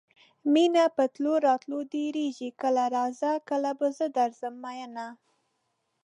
مینه 0.53 0.83
په 0.95 1.03
تلو 1.13 1.33
راتلو 1.47 1.77
ډیریږي 1.91 2.49
کله 2.61 2.83
راځه 2.97 3.31
کله 3.49 3.71
به 3.79 3.87
زه 3.97 4.05
درځم 4.17 4.55
میینه 4.63 5.07